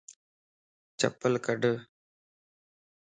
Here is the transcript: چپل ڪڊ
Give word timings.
چپل 0.99 1.33
ڪڊ 1.45 1.61